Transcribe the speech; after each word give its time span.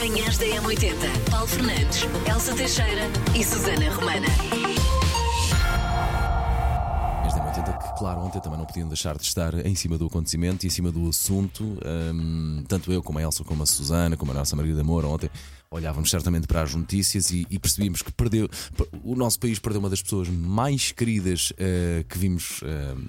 Manhãs 0.00 0.38
da 0.38 0.46
M80. 0.46 1.30
Paulo 1.30 1.46
Fernandes, 1.46 2.06
Elsa 2.26 2.54
Teixeira 2.54 3.02
e 3.38 3.44
Susana 3.44 3.90
Romana. 3.94 4.26
Desde 7.22 7.38
a 7.38 7.44
80 7.44 7.72
que, 7.74 7.98
claro, 7.98 8.20
ontem 8.20 8.40
também 8.40 8.58
não 8.58 8.64
podiam 8.64 8.88
deixar 8.88 9.18
de 9.18 9.24
estar 9.24 9.54
em 9.66 9.74
cima 9.74 9.98
do 9.98 10.06
acontecimento 10.06 10.64
e 10.64 10.68
em 10.68 10.70
cima 10.70 10.90
do 10.90 11.06
assunto. 11.06 11.76
Tanto 12.66 12.90
eu 12.90 13.02
como 13.02 13.18
a 13.18 13.22
Elsa, 13.22 13.44
como 13.44 13.62
a 13.62 13.66
Susana, 13.66 14.16
como 14.16 14.32
a 14.32 14.34
nossa 14.36 14.56
Margarida 14.56 14.82
Moura 14.82 15.06
ontem 15.06 15.28
olhávamos 15.72 16.10
certamente 16.10 16.48
para 16.48 16.62
as 16.62 16.74
notícias 16.74 17.30
e, 17.30 17.46
e 17.48 17.56
percebíamos 17.56 18.02
que 18.02 18.10
perdeu, 18.10 18.48
o 19.04 19.14
nosso 19.14 19.38
país 19.38 19.60
perdeu 19.60 19.78
uma 19.78 19.88
das 19.88 20.02
pessoas 20.02 20.28
mais 20.28 20.90
queridas 20.90 21.52
uh, 21.52 22.02
que 22.08 22.18
vimos 22.18 22.60
uh, 22.62 23.00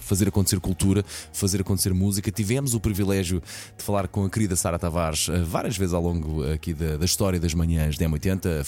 fazer 0.00 0.26
acontecer 0.26 0.58
cultura, 0.58 1.04
fazer 1.30 1.60
acontecer 1.60 1.92
música. 1.92 2.30
Tivemos 2.30 2.72
o 2.72 2.80
privilégio 2.80 3.42
de 3.76 3.84
falar 3.84 4.08
com 4.08 4.24
a 4.24 4.30
querida 4.30 4.56
Sara 4.56 4.78
Tavares 4.78 5.28
uh, 5.28 5.44
várias 5.44 5.76
vezes 5.76 5.92
ao 5.92 6.00
longo 6.00 6.42
aqui 6.50 6.72
da, 6.72 6.96
da 6.96 7.04
história 7.04 7.38
das 7.38 7.52
manhãs 7.52 7.98
da 7.98 8.06
M80, 8.06 8.66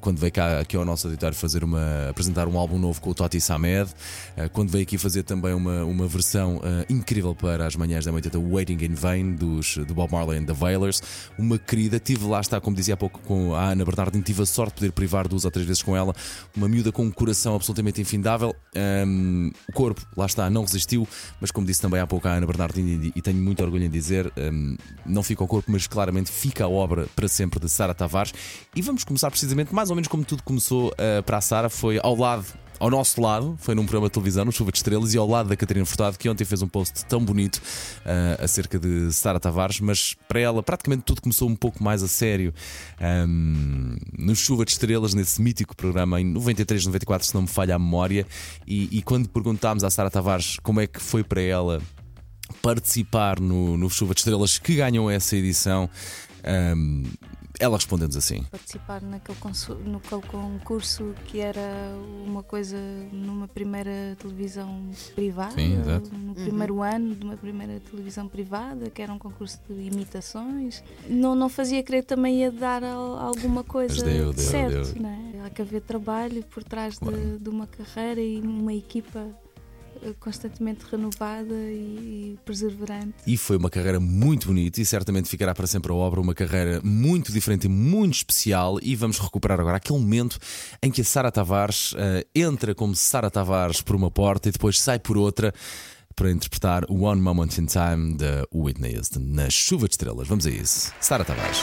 quando 0.00 0.18
veio 0.18 0.32
cá 0.32 0.58
aqui 0.58 0.76
ao 0.76 0.84
nosso 0.84 1.06
auditório 1.06 1.36
fazer 1.36 1.62
uma, 1.62 2.08
apresentar 2.10 2.48
um 2.48 2.58
álbum 2.58 2.76
novo 2.76 3.00
com 3.00 3.10
o 3.10 3.14
Toti 3.14 3.40
Samed, 3.40 3.88
quando 4.52 4.70
veio 4.70 4.82
aqui 4.82 4.98
fazer 4.98 5.22
também 5.22 5.54
uma, 5.54 5.84
uma 5.84 6.08
versão 6.08 6.60
incrível 6.90 7.36
para 7.36 7.66
as 7.66 7.76
manhãs 7.76 8.04
da 8.04 8.12
M80, 8.12 8.36
Waiting 8.36 8.84
in 8.84 8.94
Vain, 8.94 9.34
dos, 9.34 9.76
do 9.76 9.94
Bob 9.94 10.12
Marley 10.12 10.38
and 10.38 10.46
the 10.46 10.52
Wailers. 10.52 11.00
Uma 11.38 11.56
querida, 11.56 12.00
tive 12.00 12.26
lá 12.26 12.40
está 12.40 12.60
como 12.64 12.74
dizia 12.74 12.94
há 12.94 12.96
pouco 12.96 13.20
com 13.20 13.54
a 13.54 13.70
Ana 13.70 13.84
Bernardino, 13.84 14.24
tive 14.24 14.42
a 14.42 14.46
sorte 14.46 14.70
de 14.70 14.80
poder 14.80 14.92
privar 14.92 15.28
duas 15.28 15.44
ou 15.44 15.50
três 15.50 15.66
vezes 15.66 15.82
com 15.82 15.94
ela. 15.94 16.14
Uma 16.56 16.66
miúda 16.66 16.90
com 16.90 17.04
um 17.04 17.10
coração 17.10 17.54
absolutamente 17.54 18.00
infindável. 18.00 18.56
Um, 19.06 19.52
o 19.68 19.72
corpo, 19.72 20.00
lá 20.16 20.24
está, 20.24 20.48
não 20.48 20.62
resistiu, 20.62 21.06
mas 21.40 21.50
como 21.50 21.66
disse 21.66 21.82
também 21.82 22.00
há 22.00 22.06
pouco 22.06 22.26
a 22.26 22.32
Ana 22.32 22.46
Bernardino, 22.46 23.12
e 23.14 23.20
tenho 23.20 23.36
muito 23.36 23.62
orgulho 23.62 23.84
em 23.84 23.90
dizer, 23.90 24.32
um, 24.36 24.76
não 25.04 25.22
fica 25.22 25.44
o 25.44 25.46
corpo, 25.46 25.70
mas 25.70 25.86
claramente 25.86 26.32
fica 26.32 26.64
a 26.64 26.68
obra 26.68 27.06
para 27.14 27.28
sempre 27.28 27.60
de 27.60 27.68
Sara 27.68 27.94
Tavares. 27.94 28.32
E 28.74 28.80
vamos 28.80 29.04
começar 29.04 29.30
precisamente, 29.30 29.74
mais 29.74 29.90
ou 29.90 29.96
menos 29.96 30.08
como 30.08 30.24
tudo 30.24 30.42
começou 30.42 30.88
uh, 30.88 31.22
para 31.22 31.36
a 31.36 31.40
Sara, 31.42 31.68
foi 31.68 32.00
ao 32.02 32.16
lado 32.16 32.46
ao 32.84 32.90
nosso 32.90 33.18
lado, 33.18 33.56
foi 33.58 33.74
num 33.74 33.84
programa 33.84 34.08
de 34.08 34.12
televisão, 34.12 34.44
no 34.44 34.52
Chuva 34.52 34.70
de 34.70 34.76
Estrelas, 34.76 35.14
e 35.14 35.16
ao 35.16 35.26
lado 35.26 35.48
da 35.48 35.56
Catarina 35.56 35.86
Furtado, 35.86 36.18
que 36.18 36.28
ontem 36.28 36.44
fez 36.44 36.60
um 36.60 36.68
post 36.68 37.06
tão 37.06 37.24
bonito 37.24 37.56
uh, 37.56 38.44
acerca 38.44 38.78
de 38.78 39.10
Sara 39.10 39.40
Tavares, 39.40 39.80
mas 39.80 40.14
para 40.28 40.38
ela 40.38 40.62
praticamente 40.62 41.02
tudo 41.02 41.22
começou 41.22 41.48
um 41.48 41.56
pouco 41.56 41.82
mais 41.82 42.02
a 42.02 42.08
sério 42.08 42.52
um, 43.26 43.96
no 44.18 44.36
Chuva 44.36 44.66
de 44.66 44.72
Estrelas, 44.72 45.14
nesse 45.14 45.40
mítico 45.40 45.74
programa 45.74 46.20
em 46.20 46.24
93, 46.26 46.84
94, 46.84 47.26
se 47.26 47.34
não 47.34 47.42
me 47.42 47.48
falha 47.48 47.74
a 47.74 47.78
memória. 47.78 48.26
E, 48.66 48.98
e 48.98 49.00
quando 49.00 49.30
perguntámos 49.30 49.82
à 49.82 49.88
Sara 49.88 50.10
Tavares 50.10 50.58
como 50.62 50.78
é 50.78 50.86
que 50.86 51.00
foi 51.00 51.24
para 51.24 51.40
ela 51.40 51.80
participar 52.60 53.40
no, 53.40 53.78
no 53.78 53.88
Chuva 53.88 54.12
de 54.12 54.20
Estrelas 54.20 54.58
que 54.58 54.76
ganhou 54.76 55.10
essa 55.10 55.34
edição. 55.34 55.88
Um, 56.76 57.04
ela 57.64 57.76
respondeu-nos 57.76 58.16
assim: 58.16 58.42
Participar 58.50 59.02
naquele, 59.02 59.38
naquele 59.86 60.22
concurso 60.22 61.14
que 61.26 61.40
era 61.40 61.94
uma 62.26 62.42
coisa 62.42 62.76
numa 63.10 63.48
primeira 63.48 64.16
televisão 64.18 64.90
privada, 65.14 65.54
Sim, 65.54 65.76
no 65.76 66.28
uhum. 66.28 66.34
primeiro 66.34 66.82
ano 66.82 67.14
de 67.14 67.24
uma 67.24 67.36
primeira 67.36 67.80
televisão 67.80 68.28
privada, 68.28 68.90
que 68.90 69.00
era 69.00 69.12
um 69.12 69.18
concurso 69.18 69.58
de 69.68 69.82
imitações. 69.82 70.82
Não, 71.08 71.34
não 71.34 71.48
fazia 71.48 71.82
crer 71.82 72.02
que 72.02 72.08
também 72.08 72.40
ia 72.40 72.52
dar 72.52 72.84
alguma 72.84 73.64
coisa 73.64 74.04
deu, 74.04 74.32
deu, 74.32 74.44
certo. 74.44 74.92
Deu. 74.92 75.02
Né? 75.02 75.42
Há 75.44 75.50
que 75.50 75.62
haver 75.62 75.80
trabalho 75.80 76.42
por 76.44 76.62
trás 76.62 76.98
claro. 76.98 77.16
de, 77.16 77.38
de 77.38 77.48
uma 77.48 77.66
carreira 77.66 78.20
e 78.20 78.40
uma 78.40 78.74
equipa 78.74 79.26
constantemente 80.20 80.84
renovada 80.90 81.54
e, 81.54 82.38
perseverante. 82.44 83.14
E 83.26 83.36
foi 83.36 83.56
uma 83.56 83.70
carreira 83.70 84.00
muito 84.00 84.48
bonita 84.48 84.80
e 84.80 84.84
certamente 84.84 85.28
ficará 85.28 85.54
para 85.54 85.66
sempre 85.66 85.92
a 85.92 85.94
obra 85.94 86.20
uma 86.20 86.34
carreira 86.34 86.80
muito 86.82 87.32
diferente 87.32 87.64
e 87.64 87.68
muito 87.68 88.14
especial. 88.14 88.78
E 88.82 88.94
vamos 88.94 89.18
recuperar 89.18 89.60
agora 89.60 89.76
aquele 89.76 89.98
momento 89.98 90.38
em 90.82 90.90
que 90.90 91.00
a 91.00 91.04
Sara 91.04 91.30
Tavares 91.30 91.92
uh, 91.92 91.96
entra 92.34 92.74
como 92.74 92.94
Sara 92.94 93.30
Tavares 93.30 93.80
por 93.80 93.96
uma 93.96 94.10
porta 94.10 94.48
e 94.48 94.52
depois 94.52 94.80
sai 94.80 94.98
por 94.98 95.16
outra 95.16 95.52
para 96.14 96.30
interpretar 96.30 96.84
One 96.88 97.20
Moment 97.20 97.58
in 97.58 97.66
Time 97.66 98.16
da 98.16 98.46
Whitney 98.52 98.96
Houston 98.96 99.20
na 99.20 99.50
Chuva 99.50 99.88
de 99.88 99.94
Estrelas. 99.94 100.28
Vamos 100.28 100.46
a 100.46 100.50
isso. 100.50 100.92
Sara 101.00 101.24
Tavares. 101.24 101.58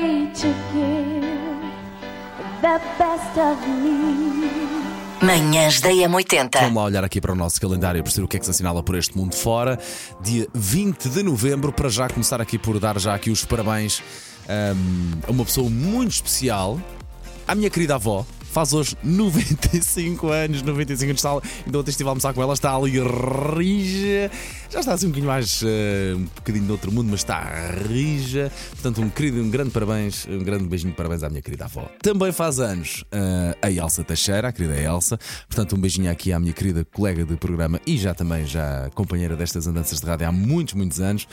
Day 0.00 0.26
to 0.34 0.48
give 0.72 1.26
the 2.60 2.80
best 2.98 3.38
of 3.38 3.68
me. 3.68 3.96
Manhãs 5.22 5.80
da 5.80 5.88
M80. 5.88 6.60
Vamos 6.60 6.74
lá 6.74 6.84
olhar 6.84 7.04
aqui 7.04 7.20
para 7.20 7.32
o 7.32 7.34
nosso 7.34 7.58
calendário 7.60 8.02
para 8.02 8.04
perceber 8.04 8.24
o 8.24 8.28
que 8.28 8.36
é 8.36 8.40
que 8.40 8.44
se 8.44 8.50
assinala 8.50 8.82
por 8.82 8.94
este 8.94 9.16
mundo 9.16 9.34
fora. 9.34 9.78
Dia 10.20 10.46
20 10.52 11.08
de 11.08 11.22
novembro, 11.22 11.72
para 11.72 11.88
já 11.88 12.08
começar 12.08 12.40
aqui 12.40 12.58
por 12.58 12.78
dar 12.78 12.98
já 12.98 13.14
aqui 13.14 13.30
os 13.30 13.44
parabéns 13.44 14.02
um, 14.48 15.20
a 15.26 15.30
uma 15.30 15.44
pessoa 15.44 15.70
muito 15.70 16.12
especial, 16.12 16.78
à 17.48 17.54
minha 17.54 17.70
querida 17.70 17.94
avó, 17.94 18.26
faz 18.56 18.72
hoje 18.72 18.96
95 19.04 20.28
anos, 20.28 20.62
95 20.62 21.10
anos. 21.10 21.18
Está, 21.18 21.30
ainda 21.66 21.78
ontem 21.78 21.90
estive 21.90 22.08
a 22.08 22.12
almoçar 22.12 22.32
com 22.32 22.42
ela, 22.42 22.54
está 22.54 22.74
ali 22.74 22.92
rija. 22.92 24.30
Já 24.70 24.80
está 24.80 24.94
assim 24.94 25.06
um 25.06 25.10
bocadinho 25.10 25.30
mais, 25.30 25.60
uh, 25.60 26.16
um 26.16 26.24
bocadinho 26.24 26.64
de 26.64 26.72
outro 26.72 26.90
mundo, 26.90 27.08
mas 27.10 27.20
está 27.20 27.70
rija. 27.86 28.50
Portanto, 28.70 29.02
um 29.02 29.10
querido, 29.10 29.42
um 29.42 29.50
grande 29.50 29.70
parabéns, 29.72 30.26
um 30.26 30.38
grande 30.38 30.64
beijinho 30.64 30.92
de 30.92 30.96
parabéns 30.96 31.22
à 31.22 31.28
minha 31.28 31.42
querida 31.42 31.66
avó. 31.66 31.86
Também 32.00 32.32
faz 32.32 32.58
anos 32.58 33.04
uh, 33.12 33.58
a 33.60 33.70
Elsa 33.70 34.02
Teixeira, 34.02 34.48
a 34.48 34.52
querida 34.52 34.74
Elsa. 34.80 35.18
Portanto, 35.46 35.76
um 35.76 35.78
beijinho 35.78 36.10
aqui 36.10 36.32
à 36.32 36.40
minha 36.40 36.54
querida 36.54 36.82
colega 36.82 37.26
de 37.26 37.36
programa 37.36 37.78
e 37.86 37.98
já 37.98 38.14
também 38.14 38.46
já 38.46 38.88
companheira 38.94 39.36
destas 39.36 39.66
andanças 39.66 40.00
de 40.00 40.06
rádio 40.06 40.26
há 40.28 40.32
muitos, 40.32 40.72
muitos 40.72 40.98
anos 40.98 41.28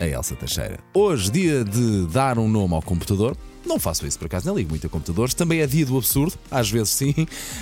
a 0.00 0.06
Elsa 0.06 0.34
Teixeira. 0.34 0.78
Hoje, 0.94 1.30
dia 1.30 1.64
de 1.64 2.06
dar 2.06 2.38
um 2.38 2.48
nome 2.48 2.72
ao 2.72 2.80
computador. 2.80 3.36
Não 3.64 3.78
faço 3.78 4.06
isso 4.06 4.18
por 4.18 4.26
acaso, 4.26 4.46
não 4.46 4.56
ligo 4.56 4.70
muito 4.70 4.86
a 4.86 4.90
computadores. 4.90 5.34
Também 5.34 5.60
é 5.60 5.66
dia 5.66 5.86
do 5.86 5.96
absurdo, 5.96 6.34
às 6.50 6.70
vezes 6.70 6.90
sim. 6.90 7.14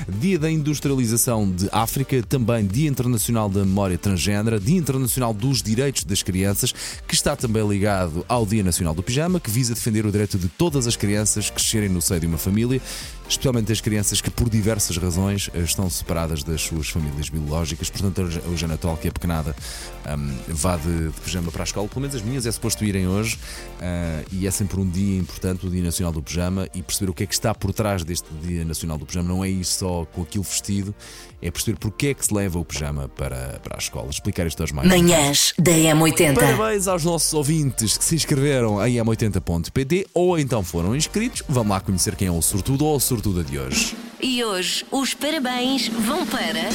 Dia 0.09 0.39
da 0.39 0.51
industrialização 0.51 1.51
de 1.51 1.69
África, 1.71 2.23
também 2.23 2.67
Dia 2.67 2.89
Internacional 2.89 3.49
da 3.49 3.61
Memória 3.61 3.99
Transgênera, 3.99 4.59
Dia 4.59 4.79
Internacional 4.79 5.35
dos 5.35 5.63
Direitos 5.63 6.05
das 6.05 6.23
Crianças, 6.23 6.73
que 7.07 7.15
está 7.15 7.37
também 7.37 7.67
ligado 7.67 8.25
ao 8.29 8.47
Dia 8.47 8.63
Nacional 8.63 8.95
do 8.95 9.03
Pijama, 9.03 9.39
que 9.39 9.51
visa 9.51 9.75
defender 9.75 10.07
o 10.07 10.11
direito 10.11 10.39
de 10.39 10.49
todas 10.49 10.87
as 10.87 10.97
crianças 10.97 11.51
crescerem 11.51 11.89
no 11.89 12.01
seio 12.01 12.21
de 12.21 12.27
uma 12.27 12.39
família, 12.39 12.81
especialmente 13.31 13.71
as 13.71 13.81
crianças 13.81 14.21
que 14.21 14.31
por 14.31 14.51
diversas 14.51 14.97
razões 14.97 15.49
estão 15.55 15.89
separadas 15.89 16.43
das 16.43 16.61
suas 16.61 16.89
famílias 16.89 17.29
biológicas. 17.29 17.89
Portanto, 17.89 18.29
hoje 18.51 18.65
a 18.65 18.69
Natal, 18.69 18.97
que 18.97 19.07
é 19.07 19.11
pequenada, 19.11 19.55
um, 20.19 20.37
vá 20.49 20.77
de, 20.77 21.11
de, 21.11 21.21
pijama 21.21 21.53
para 21.53 21.63
a 21.63 21.65
escola. 21.65 21.89
Pelo 21.89 22.01
menos 22.01 22.17
as 22.17 22.23
minhas 22.23 22.45
é 22.45 22.51
suposto 22.51 22.85
irem 22.85 23.07
hoje, 23.07 23.37
uh, 23.37 24.27
e 24.33 24.47
é 24.47 24.51
sempre 24.51 24.81
um 24.81 24.89
dia 24.89 25.19
importante, 25.19 25.65
o 25.65 25.71
Dia 25.71 25.83
Nacional 25.83 26.13
do 26.13 26.23
Pijama 26.23 26.69
e 26.75 26.83
perceber 26.83 27.11
o 27.11 27.15
que 27.15 27.23
é 27.23 27.27
que 27.27 27.35
está 27.35 27.55
por 27.55 27.73
trás 27.73 28.03
deste 28.03 28.29
Dia 28.43 28.65
Nacional 28.65 28.99
do 28.99 29.07
Pijama. 29.07 29.29
Não 29.29 29.45
é 29.45 29.49
ir 29.49 29.65
só 29.65 30.05
com 30.13 30.23
aquilo 30.23 30.45
vestido, 30.45 30.93
é 31.43 31.51
perceber 31.51 31.79
porque 31.79 32.09
é 32.09 32.15
que 32.15 32.25
se 32.25 32.35
leva 32.35 32.59
o 32.59 32.65
pijama 32.65 33.09
para, 33.09 33.61
para 33.63 33.77
a 33.77 33.79
escola. 33.79 34.11
Explicar 34.11 34.47
isto 34.47 34.61
aos 34.61 34.73
mais. 34.73 34.89
Manhãs 34.89 35.55
da 35.59 35.73
M80. 35.73 36.35
Parabéns 36.35 36.87
aos 36.87 37.05
nossos 37.05 37.33
ouvintes 37.33 37.97
que 37.97 38.05
se 38.05 38.15
inscreveram 38.15 38.85
em 38.87 38.97
m80.pt 38.97 40.09
ou 40.13 40.39
então 40.39 40.63
foram 40.63 40.95
inscritos. 40.95 41.43
Vamos 41.49 41.71
lá 41.71 41.81
conhecer 41.81 42.15
quem 42.15 42.29
é 42.29 42.31
o 42.31 42.43
sortudo 42.43 42.85
ou 42.85 42.97
a 42.97 43.01
sortuda 43.21 43.45
de 43.45 43.59
hoje. 43.59 43.95
E 44.21 44.43
hoje 44.43 44.85
os 44.91 45.13
parabéns 45.13 45.89
vão 45.89 46.25
para. 46.25 46.71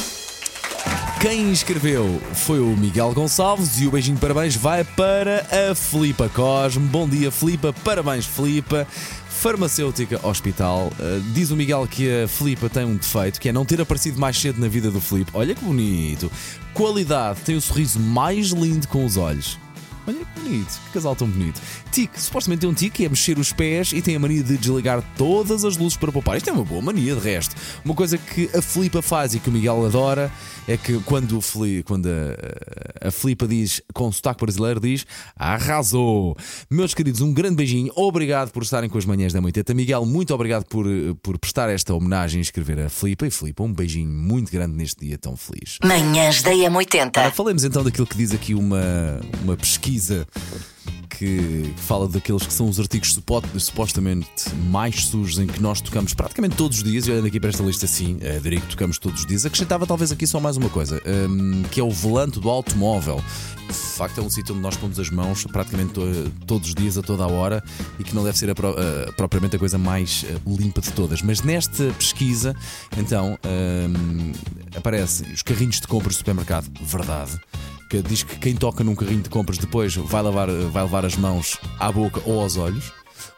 Quem 1.20 1.50
inscreveu 1.50 2.22
foi 2.34 2.59
o 2.59 2.78
Miguel 2.78 3.12
Gonçalves 3.14 3.82
e 3.82 3.88
o 3.88 3.92
beijinho 3.92 4.16
de 4.16 4.22
parabéns 4.22 4.56
vai 4.56 4.84
para 4.84 5.44
a 5.72 5.74
Filipa 5.74 6.30
Cosme. 6.30 6.88
Bom 6.88 7.09
dia, 7.09 7.32
Filipa. 7.32 7.74
Parabéns, 7.84 8.28
Filipa. 8.28 8.86
Farmacêutica 9.28 10.26
Hospital. 10.26 10.92
Uh, 11.00 11.20
diz 11.34 11.50
o 11.50 11.56
Miguel 11.56 11.88
que 11.88 12.24
a 12.24 12.28
Filipa 12.28 12.70
tem 12.70 12.86
um 12.86 12.96
defeito, 12.96 13.41
que 13.41 13.50
é 13.50 13.52
não 13.52 13.66
ter 13.66 13.82
aparecido 13.82 14.20
mais 14.20 14.38
cedo 14.38 14.62
na 14.62 14.68
vida 14.68 14.91
do 14.91 15.02
Filipe. 15.02 15.32
Olha 15.34 15.56
que 15.56 15.66
bonito. 15.66 16.32
Qualidade, 16.74 17.41
tem 17.41 17.56
o 17.56 17.62
sorriso 17.62 18.00
mais 18.00 18.50
lindo 18.50 18.88
com 18.88 19.03
os 19.03 19.18
olhos. 19.18 19.58
Olha 20.07 20.19
que 20.19 20.40
bonito, 20.40 20.79
que 20.85 20.91
casal 20.93 21.16
tão 21.16 21.28
bonito. 21.28 21.59
Tique, 21.91 22.22
supostamente 22.22 22.61
tem 22.61 22.69
um 22.69 22.73
tique, 22.73 23.05
é 23.05 23.09
mexer 23.09 23.40
os 23.40 23.52
pés 23.52 23.91
e 23.91 24.02
tem 24.02 24.16
a 24.16 24.19
mania 24.19 24.43
de 24.43 24.55
desligar 24.57 25.03
todas 25.17 25.66
as 25.66 25.78
luzes 25.78 25.97
para 25.97 26.11
poupar. 26.11 26.37
Isto 26.37 26.49
é 26.49 26.53
uma 26.53 26.63
boa 26.63 26.81
mania, 26.81 27.16
de 27.16 27.22
resto. 27.22 27.55
Uma 27.84 27.96
coisa 27.96 28.17
que 28.17 28.49
a 28.55 28.61
Filipa 28.61 29.02
faz 29.02 29.34
e 29.34 29.40
que 29.40 29.49
o 29.49 29.52
Miguel 29.52 29.85
adora 29.85 30.31
é 30.67 30.78
que 30.78 30.99
quando, 31.02 31.41
Fili, 31.41 31.81
quando 31.84 32.07
a, 32.07 33.07
a 33.07 33.11
Filipa 33.11 33.47
diz, 33.47 33.81
com 33.93 34.11
sotaque 34.11 34.41
brasileiro, 34.41 34.79
diz 34.79 35.05
arrasou. 35.35 36.37
Meus 36.69 36.93
queridos, 36.93 37.22
um 37.22 37.34
grande 37.34 37.55
beijinho. 37.55 37.91
Obrigado 37.96 38.52
por 38.52 38.61
estarem 38.61 38.90
com 38.90 38.97
as 38.97 39.05
manhãs 39.05 39.34
da 39.34 39.41
80. 39.41 39.73
Miguel, 39.73 40.05
muito 40.05 40.34
obrigado 40.34 40.66
por, 40.66 40.85
por 41.23 41.40
prestar 41.40 41.69
esta 41.69 41.93
homenagem 41.93 42.40
e 42.40 42.41
escrever 42.41 42.79
a 42.79 42.90
Filipa. 42.90 43.25
E 43.25 43.31
Filipa, 43.31 43.63
um 43.63 43.73
beijinho 43.73 44.09
muito 44.09 44.52
grande 44.52 44.75
neste 44.75 45.05
dia 45.05 45.17
tão 45.17 45.35
feliz. 45.35 45.79
Manhãs 45.84 46.43
da 46.43 46.52
Ora, 46.52 46.72
M80. 46.72 47.31
falemos 47.31 47.63
então 47.63 47.84
daquilo 47.84 48.05
que 48.05 48.17
diz 48.17 48.34
aqui 48.34 48.53
uma, 48.53 49.19
uma 49.43 49.57
pesquisa 49.57 49.95
que 51.09 51.74
fala 51.78 52.09
daqueles 52.09 52.46
que 52.46 52.52
são 52.52 52.68
os 52.68 52.78
artigos 52.78 53.14
supo- 53.14 53.42
supostamente 53.58 54.53
mais 54.70 55.06
sujos 55.06 55.40
em 55.40 55.47
que 55.47 55.62
nós 55.62 55.80
tocamos 55.80 56.14
praticamente 56.14 56.58
todos 56.58 56.78
os 56.80 56.84
dias. 56.84 57.08
E 57.08 57.12
olhando 57.12 57.28
aqui 57.28 57.40
para 57.40 57.50
esta 57.52 57.64
lista, 57.64 57.88
sim, 57.88 58.18
eh, 58.20 58.38
diria 58.44 58.59
que 58.59 58.68
tocamos 58.68 58.97
todos 59.00 59.22
os 59.22 59.26
dias. 59.26 59.46
Acrescentava 59.46 59.88
talvez 59.88 60.12
aqui 60.12 60.28
só 60.28 60.42
mais 60.42 60.58
uma 60.58 60.70
coisa, 60.70 61.02
hum, 61.30 61.64
que 61.72 61.80
é 61.80 61.84
o 61.84 61.90
volante 61.90 62.38
do 62.40 62.50
automóvel. 62.50 63.24
De 63.66 63.74
facto, 63.74 64.20
é 64.20 64.22
um 64.24 64.30
sítio 64.30 64.53
onde 64.53 64.62
nós 64.62 64.76
pomos 64.76 65.00
as 65.00 65.09
mãos 65.09 65.46
praticamente 65.46 65.94
to- 65.94 66.32
todos 66.46 66.68
os 66.68 66.76
dias, 66.76 66.98
a 66.98 67.02
toda 67.02 67.24
a 67.24 67.28
hora, 67.28 67.64
e 67.98 68.03
que 68.03 68.14
não 68.14 68.24
deve 68.24 68.38
ser 68.38 68.50
a 68.50 68.56
pro- 68.56 68.76
a- 68.78 69.12
propriamente 69.14 69.56
a 69.56 69.59
coisa 69.59 69.78
mais 69.78 70.26
eh, 70.28 70.36
limpa 70.46 70.82
de 70.82 70.91
todas. 70.91 71.22
Mas 71.22 71.41
nesta 71.41 71.86
pesquisa, 71.98 72.53
então, 72.98 73.40
hum, 73.46 74.34
aparecem 74.76 75.32
os 75.32 75.41
carrinhos 75.41 75.80
de 75.80 75.88
compras 75.88 76.16
do 76.16 76.18
supermercado. 76.18 76.70
Verdade 76.82 77.40
que 77.90 78.02
diz 78.02 78.23
que 78.23 78.37
quem 78.37 78.55
toca 78.55 78.84
num 78.84 78.96
carrinho 78.96 79.22
de 79.22 79.29
compras 79.29 79.58
depois 79.58 79.96
vai 79.96 80.22
levar, 80.22 80.49
vai 80.49 80.84
levar 80.84 81.05
as 81.05 81.16
mãos 81.16 81.58
à 81.79 81.91
boca 81.91 82.22
ou 82.26 82.41
aos 82.41 82.58
olhos. 82.58 82.91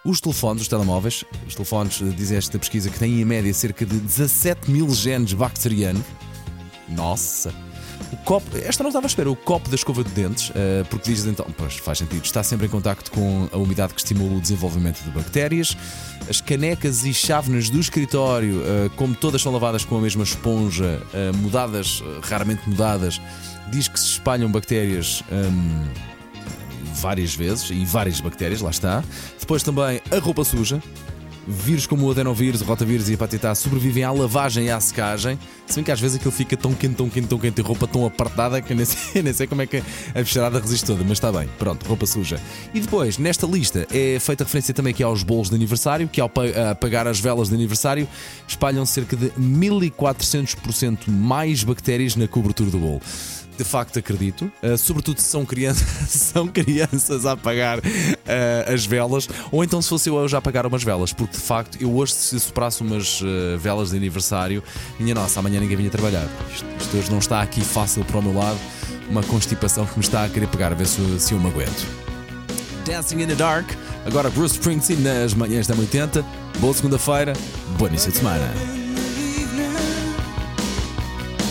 Os 0.03 0.21
telefones, 0.21 0.63
os 0.63 0.67
telemóveis, 0.67 1.23
os 1.47 1.53
telefones, 1.53 2.01
diz 2.15 2.31
esta 2.31 2.57
pesquisa 2.57 2.89
que 2.89 2.97
têm 2.97 3.21
em 3.21 3.25
média 3.25 3.53
cerca 3.53 3.85
de 3.85 3.99
17 3.99 4.71
mil 4.71 4.89
genes 4.89 5.33
bacterianos. 5.33 6.03
Nossa! 6.89 7.66
O 8.11 8.17
copo, 8.17 8.57
esta 8.57 8.83
não 8.83 8.89
estava 8.89 9.05
à 9.05 9.09
espera, 9.09 9.29
o 9.29 9.35
copo 9.35 9.69
da 9.69 9.75
escova 9.75 10.03
de 10.03 10.09
dentes, 10.11 10.51
eh, 10.55 10.85
porque 10.89 11.11
diz 11.11 11.25
então, 11.25 11.45
pois 11.57 11.75
faz 11.75 11.97
sentido, 11.97 12.23
está 12.23 12.41
sempre 12.41 12.67
em 12.67 12.69
contacto 12.69 13.11
com 13.11 13.49
a 13.51 13.57
umidade 13.57 13.93
que 13.93 13.99
estimula 13.99 14.37
o 14.37 14.41
desenvolvimento 14.41 15.03
de 15.03 15.09
bactérias. 15.09 15.75
As 16.29 16.39
canecas 16.39 17.05
e 17.05 17.13
chávenas 17.13 17.69
do 17.69 17.79
escritório, 17.79 18.61
eh, 18.65 18.89
como 18.95 19.13
todas 19.15 19.41
são 19.41 19.51
lavadas 19.51 19.83
com 19.83 19.97
a 19.97 20.01
mesma 20.01 20.23
esponja, 20.23 21.01
eh, 21.13 21.31
mudadas, 21.33 22.01
raramente 22.23 22.67
mudadas, 22.69 23.19
diz 23.69 23.87
que 23.87 23.99
se 23.99 24.07
espalham 24.07 24.51
bactérias. 24.51 25.23
hum, 25.31 25.85
várias 26.97 27.35
vezes 27.35 27.69
e 27.69 27.85
várias 27.85 28.19
bactérias, 28.19 28.61
lá 28.61 28.71
está. 28.71 29.03
Depois 29.39 29.63
também 29.63 30.01
a 30.11 30.17
roupa 30.17 30.43
suja. 30.43 30.81
Vírus 31.47 31.87
como 31.87 32.05
o 32.05 32.11
adenovírus, 32.11 32.59
o 32.61 32.65
rotavírus 32.65 33.07
e 33.07 33.11
a 33.11 33.13
hepatite 33.13 33.47
A 33.47 33.55
sobrevivem 33.55 34.03
à 34.03 34.11
lavagem 34.11 34.65
e 34.65 34.69
à 34.69 34.79
secagem. 34.79 35.39
Se 35.65 35.75
bem 35.75 35.83
que 35.83 35.91
às 35.91 35.99
vezes 35.99 36.17
aquilo 36.17 36.31
fica 36.31 36.57
tão 36.57 36.73
quente, 36.73 36.95
tão 36.95 37.09
quente, 37.09 37.27
tão 37.27 37.39
quente 37.39 37.59
e 37.59 37.63
roupa 37.63 37.87
tão 37.87 38.05
apertada 38.05 38.61
que 38.61 38.73
eu 38.73 38.77
nem 38.77 38.85
sei, 38.85 39.21
nem 39.23 39.31
sei 39.33 39.47
como 39.47 39.61
é 39.61 39.65
que 39.67 39.77
a 40.13 40.19
bicharada 40.19 40.59
resiste 40.59 40.85
toda, 40.85 41.03
mas 41.03 41.13
está 41.13 41.31
bem. 41.31 41.47
Pronto, 41.57 41.85
roupa 41.87 42.05
suja. 42.05 42.39
E 42.73 42.79
depois, 42.81 43.17
nesta 43.17 43.47
lista, 43.47 43.87
é 43.91 44.19
feita 44.19 44.43
referência 44.43 44.73
também 44.73 44.91
aqui 44.91 45.03
aos 45.03 45.23
bolos 45.23 45.49
de 45.49 45.55
aniversário, 45.55 46.07
que 46.07 46.19
ao 46.19 46.27
pa- 46.29 46.43
apagar 46.71 47.07
as 47.07 47.19
velas 47.19 47.47
de 47.49 47.55
aniversário 47.55 48.07
espalham 48.47 48.85
cerca 48.85 49.15
de 49.15 49.31
1400% 49.39 51.07
mais 51.09 51.63
bactérias 51.63 52.15
na 52.15 52.27
cobertura 52.27 52.69
do 52.69 52.77
bolo. 52.77 53.01
De 53.57 53.63
facto 53.63 53.97
acredito, 53.97 54.51
uh, 54.61 54.77
sobretudo 54.77 55.19
se 55.19 55.29
são 55.29 55.43
crianças, 55.43 55.87
são 56.11 56.47
crianças 56.47 57.25
a 57.25 57.31
apagar 57.31 57.79
uh, 57.79 57.81
as 58.71 58.85
velas, 58.85 59.27
ou 59.51 59.63
então 59.63 59.81
se 59.81 59.89
fosse 59.89 60.09
eu 60.09 60.13
hoje 60.13 60.35
a 60.35 60.37
apagar 60.37 60.67
umas 60.67 60.83
velas, 60.83 61.11
porque 61.11 61.35
de 61.37 61.43
facto 61.43 61.77
eu 61.79 61.95
hoje 61.95 62.13
se 62.13 62.39
soprasse 62.39 62.81
umas 62.81 63.21
uh, 63.21 63.57
velas 63.57 63.91
de 63.91 63.97
aniversário, 63.97 64.63
minha 64.99 65.13
nossa, 65.13 65.39
amanhã 65.39 65.59
ninguém 65.59 65.77
vinha 65.77 65.89
trabalhar. 65.89 66.27
Isto, 66.53 66.65
isto 66.79 66.97
hoje 66.97 67.11
não 67.11 67.19
está 67.19 67.41
aqui 67.41 67.61
fácil 67.61 68.03
para 68.03 68.17
o 68.17 68.23
meu 68.23 68.33
lado, 68.33 68.57
uma 69.09 69.23
constipação 69.23 69.85
que 69.85 69.97
me 69.97 70.03
está 70.03 70.25
a 70.25 70.29
querer 70.29 70.47
pegar, 70.47 70.71
a 70.71 70.75
ver 70.75 70.87
se, 70.87 71.19
se 71.19 71.33
eu 71.33 71.39
me 71.39 71.47
aguento. 71.47 71.87
Dancing 72.85 73.21
in 73.21 73.27
the 73.27 73.35
Dark, 73.35 73.69
agora 74.05 74.29
Bruce 74.29 74.55
Springsteen 74.55 75.01
nas 75.01 75.33
manhãs 75.33 75.67
da 75.67 75.75
80. 75.75 76.25
Boa 76.59 76.73
segunda-feira, 76.73 77.33
boa 77.77 77.89
início 77.89 78.11
de 78.11 78.17
semana. 78.17 78.51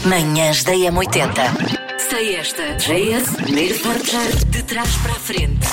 Manhãs 0.05 0.65
da 0.65 0.73
M80. 0.73 1.86
Sei 2.09 2.37
esta. 2.37 2.77
JS, 2.77 3.37
primeiro 3.37 3.75
forjar 3.79 4.33
de 4.47 4.63
trás 4.63 4.97
para 4.99 5.13
a 5.13 5.19
frente. 5.19 5.67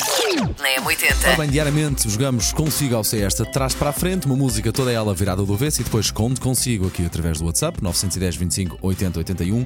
Na 0.59 0.69
Ora 0.69 0.81
M80. 0.81 1.38
bem, 1.38 1.50
diariamente 1.50 2.09
jogamos 2.09 2.51
Consigo 2.51 2.95
ao 2.95 3.03
Sei 3.03 3.21
Esta 3.21 3.44
de 3.44 3.51
trás 3.51 3.75
para 3.75 3.91
a 3.91 3.94
frente, 3.94 4.25
uma 4.25 4.35
música 4.35 4.71
toda 4.71 4.91
ela 4.91 5.13
virada 5.13 5.44
do 5.44 5.53
avesso 5.53 5.81
e 5.81 5.83
depois 5.83 6.09
conto 6.09 6.41
consigo 6.41 6.88
aqui 6.88 7.06
através 7.06 7.38
do 7.38 7.45
WhatsApp 7.45 7.83
910 7.83 8.35
25 8.35 8.77
80 8.81 9.19
81 9.19 9.65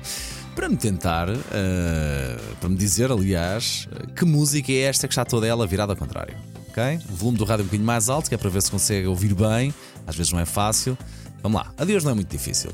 para 0.55 0.67
me 0.67 0.75
tentar, 0.75 1.29
eh, 1.29 2.37
para 2.59 2.69
me 2.69 2.75
dizer, 2.75 3.11
aliás, 3.11 3.87
que 4.15 4.25
música 4.25 4.71
é 4.71 4.81
esta 4.81 5.07
que 5.07 5.13
está 5.13 5.23
toda 5.23 5.47
ela 5.47 5.65
virada 5.65 5.93
ao 5.93 5.97
contrário. 5.97 6.35
Ok? 6.69 6.99
O 7.09 7.15
volume 7.15 7.37
do 7.37 7.45
rádio 7.45 7.63
um 7.63 7.67
bocadinho 7.67 7.85
mais 7.85 8.09
alto, 8.09 8.27
que 8.27 8.35
é 8.35 8.37
para 8.37 8.49
ver 8.49 8.61
se 8.61 8.71
consegue 8.71 9.07
ouvir 9.07 9.33
bem. 9.33 9.73
Às 10.05 10.15
vezes 10.15 10.33
não 10.33 10.39
é 10.39 10.45
fácil. 10.45 10.97
Vamos 11.41 11.61
lá, 11.61 11.71
adeus 11.77 12.03
não 12.03 12.11
é 12.11 12.13
muito 12.15 12.29
difícil. 12.29 12.71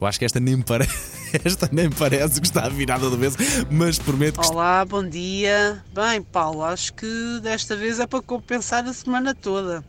Eu 0.00 0.06
acho 0.06 0.18
que 0.18 0.24
esta 0.24 0.40
nem 0.40 0.60
parece. 0.62 1.20
Esta 1.44 1.68
nem 1.70 1.88
parece 1.88 2.40
que 2.40 2.46
está 2.48 2.68
virada 2.68 3.08
do 3.08 3.14
avesso, 3.14 3.36
mas 3.70 4.00
prometo 4.00 4.40
que 4.40 4.48
Olá, 4.48 4.84
bom 4.84 5.08
dia. 5.08 5.80
Bem, 5.94 6.20
Paulo, 6.22 6.64
acho 6.64 6.92
que 6.94 7.06
desta 7.40 7.76
vez 7.76 8.00
é 8.00 8.06
para 8.06 8.20
compensar 8.20 8.84
a 8.84 8.92
semana 8.92 9.32
toda. 9.32 9.84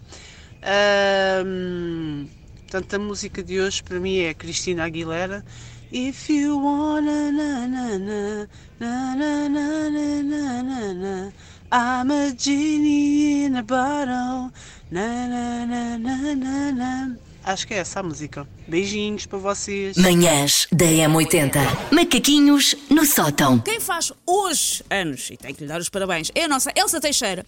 Ahm, 0.62 2.28
portanto, 2.60 2.94
a 2.94 3.00
música 3.00 3.42
de 3.42 3.60
hoje 3.60 3.82
para 3.82 4.00
mim 4.00 4.20
é 4.20 4.36
Cristina 4.36 4.84
Aguilera. 4.84 5.44
If 5.92 6.30
you 6.30 6.64
wanna 6.64 7.32
na 7.32 7.68
na 7.68 7.98
na 7.98 8.48
na 8.80 9.16
na 9.16 9.50
na 9.50 9.90
na 9.90 10.22
na 10.22 10.64
na 10.64 10.94
na 10.94 11.32
I'm 11.72 12.12
a 12.12 12.36
genie 12.38 13.46
in 13.46 13.56
a 13.56 13.64
bottle 13.64 14.52
na 14.92 15.28
na 15.28 15.66
na 15.66 15.98
na 15.98 16.36
na 16.36 16.72
na 16.72 17.31
Acho 17.44 17.68
que 17.68 17.74
é 17.74 17.78
essa 17.78 18.00
a 18.00 18.04
música. 18.04 18.48
Beijinhos 18.68 19.26
para 19.26 19.40
vocês. 19.40 19.98
Manhãs 19.98 20.68
da 20.72 20.86
M80. 20.86 21.56
Macaquinhos 21.92 22.76
no 22.90 23.06
sótão. 23.06 23.60
Quem 23.60 23.80
faz 23.80 24.14
hoje 24.26 24.84
anos, 24.90 25.30
e 25.32 25.38
tem 25.38 25.54
que 25.54 25.62
lhe 25.62 25.68
dar 25.68 25.80
os 25.80 25.90
parabéns, 25.90 26.32
é 26.36 26.44
a 26.44 26.48
nossa 26.48 26.72
Elsa 26.76 27.02
Teixeira, 27.02 27.46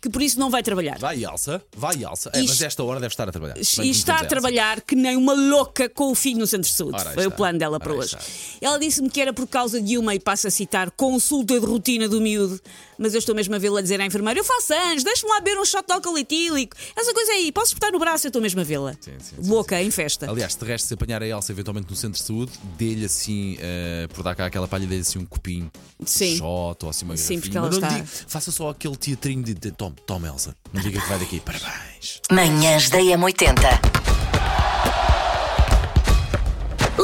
que 0.00 0.08
por 0.08 0.22
isso 0.22 0.38
não 0.38 0.48
vai 0.50 0.62
trabalhar. 0.62 0.98
Vai, 0.98 1.24
Elsa, 1.24 1.62
vai, 1.76 2.02
Elsa. 2.04 2.30
É, 2.32 2.40
mas 2.42 2.62
esta 2.62 2.82
hora 2.84 3.00
deve 3.00 3.12
estar 3.12 3.28
a 3.28 3.32
trabalhar. 3.32 3.56
E 3.58 3.90
está 3.90 4.18
a 4.20 4.24
trabalhar 4.24 4.80
que 4.80 4.94
nem 4.94 5.16
uma 5.16 5.32
louca 5.32 5.88
com 5.88 6.10
o 6.10 6.14
filho 6.14 6.38
no 6.38 6.46
centro 6.46 6.68
de 6.70 6.74
saúde. 6.76 6.96
Ora, 7.00 7.10
Foi 7.12 7.24
o 7.24 7.28
está. 7.28 7.36
plano 7.36 7.58
dela 7.58 7.80
para 7.80 7.92
Ora, 7.92 8.00
hoje. 8.00 8.16
está. 8.16 8.24
Ela 8.60 8.78
disse-me 8.78 9.10
que 9.10 9.20
era 9.20 9.32
por 9.32 9.46
causa 9.46 9.80
de 9.80 9.98
uma, 9.98 10.14
e 10.14 10.20
passo 10.20 10.46
a 10.46 10.50
citar, 10.50 10.90
consulta 10.92 11.58
de 11.58 11.66
rotina 11.66 12.08
do 12.08 12.20
miúdo. 12.20 12.60
Mas 13.00 13.14
eu 13.14 13.18
estou 13.20 13.32
mesmo 13.34 13.54
a 13.54 13.58
vê-la 13.58 13.80
dizer 13.80 14.00
à 14.00 14.06
enfermeira: 14.06 14.40
Eu 14.40 14.44
faço 14.44 14.74
anos, 14.74 15.04
deixa-me 15.04 15.32
lá 15.32 15.38
beber 15.40 15.58
um 15.60 15.64
shot 15.64 15.86
de 15.86 15.92
álcool 15.92 16.18
etílico. 16.18 16.76
Essa 16.96 17.12
coisa 17.14 17.30
aí, 17.32 17.52
posso 17.52 17.68
espetar 17.68 17.92
no 17.92 17.98
braço? 18.00 18.26
Eu 18.26 18.30
estou 18.30 18.42
mesmo 18.42 18.60
a 18.60 18.64
vê-la. 18.64 18.94
Sim, 19.00 19.12
sim, 19.20 19.36
Louca, 19.48 19.80
em 19.80 19.90
festa. 19.90 20.28
Aliás, 20.28 20.56
de 20.56 20.64
resto, 20.64 20.88
se 20.88 20.94
apanhar 20.94 21.22
a 21.22 21.26
Elsa 21.26 21.52
eventualmente 21.52 21.88
no 21.88 21.94
centro 21.96 22.18
de 22.20 22.26
saúde, 22.26 22.52
dê-lhe 22.76 23.04
assim, 23.04 23.56
eh, 23.60 24.08
por 24.12 24.24
dar 24.24 24.34
cá 24.34 24.46
aquela 24.46 24.66
palha, 24.66 24.84
dê-lhe 24.86 25.02
assim 25.02 25.18
um 25.20 25.24
copinho 25.26 25.70
Sim. 26.04 26.36
shot 26.38 26.84
ou 26.84 26.90
assim 26.90 27.04
uma 27.04 27.16
Sim, 27.16 27.34
garrafinha. 27.36 27.40
porque 27.40 27.56
ela 27.58 27.66
Mas 27.68 27.76
está- 27.76 27.88
diga- 27.88 28.06
faça 28.26 28.50
só 28.50 28.70
aquele 28.70 28.96
teatrinho 28.96 29.44
de, 29.44 29.54
de 29.54 29.70
toma, 29.90 29.96
toma, 30.06 30.28
Elsa. 30.28 30.56
Não 30.72 30.80
diga 30.80 31.00
que 31.00 31.08
vai 31.08 31.18
daqui. 31.18 31.40
Parabéns. 31.40 32.20
Manhãs 32.30 32.90
da 32.90 32.98
M80. 32.98 33.54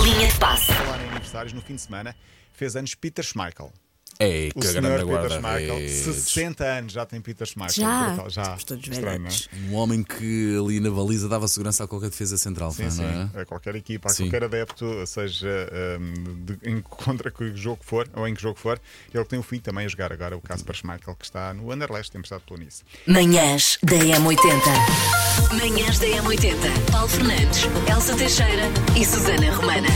Linha 0.03 0.29
de 0.29 0.39
passe. 0.39 0.73
falar 0.73 1.01
em 1.01 1.09
aniversários, 1.09 1.53
no 1.53 1.63
fim 1.63 1.77
de 1.77 1.81
semana, 1.81 2.17
fez 2.53 2.77
anos 2.77 2.95
Peter 2.95 3.25
Schmeichel. 3.25 3.73
Ei, 4.19 4.53
O 4.55 4.61
que 4.61 4.67
senhor 4.67 4.83
grande 4.83 4.97
Peter 5.05 5.07
guarda 5.07 5.29
Schmeichel, 5.39 5.77
redes. 5.77 5.93
60 5.93 6.65
anos 6.65 6.93
já 6.93 7.05
tem 7.07 7.21
Peter 7.21 7.47
Schmeichel. 7.47 7.85
Já? 7.85 8.07
Brutal, 8.09 8.31
já. 8.31 8.43
Estamos 8.43 8.65
todos 8.65 8.89
Estranho, 8.89 9.05
não 9.21 9.27
é? 9.27 9.31
velhotes. 9.31 9.49
Um 9.69 9.75
homem 9.75 10.03
que 10.03 10.57
ali 10.59 10.81
na 10.81 10.91
baliza 10.91 11.29
dava 11.29 11.49
segurança 11.49 11.85
a 11.85 11.89
qualquer 11.89 12.11
defesa 12.11 12.37
central, 12.39 12.71
Sim, 12.73 12.85
não 12.85 12.91
sim. 12.91 13.31
é? 13.35 13.41
A 13.41 13.45
qualquer 13.45 13.75
equipa, 13.77 14.09
a 14.11 14.13
Sim. 14.15 14.25
qualquer 14.25 14.45
adepto, 14.45 15.07
seja 15.07 15.49
um, 16.01 16.45
de, 16.45 16.59
em 16.71 16.81
contra 16.81 17.31
que 17.31 17.55
jogo 17.57 17.81
for, 17.83 18.09
ou 18.15 18.27
em 18.29 18.35
que 18.35 18.41
jogo 18.43 18.59
for, 18.59 18.81
ele 19.13 19.25
tem 19.25 19.39
o 19.39 19.43
fim 19.43 19.59
também 19.59 19.85
a 19.85 19.89
jogar 19.89 20.13
agora, 20.13 20.37
o 20.37 20.41
Casper 20.41 20.75
Schmeichel, 20.77 21.15
que 21.17 21.25
está 21.25 21.53
no 21.53 21.71
Anderlecht, 21.73 22.11
tem 22.13 22.21
estado 22.21 22.43
pelo 22.47 22.61
Nice. 22.61 22.83
Manhãs 23.07 23.79
da 23.83 23.97
M80. 23.97 25.59
Manhãs 25.59 25.99
da 25.99 26.07
M80. 26.07 26.91
Paulo 26.93 27.09
Fernandes, 27.09 27.65
Elsa 27.91 28.15
Teixeira 28.17 28.63
e 28.97 29.05
Susana 29.05 29.51
Romana. 29.55 29.89